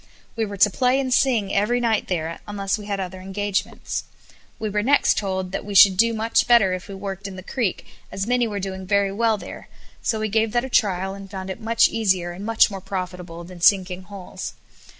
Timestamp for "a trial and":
10.65-11.29